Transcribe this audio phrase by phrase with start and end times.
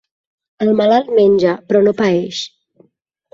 [0.65, 2.41] El malalt menja, però no paeix.